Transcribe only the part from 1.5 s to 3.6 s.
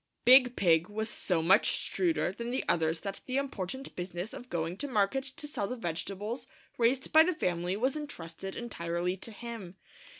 shrewder than the others that the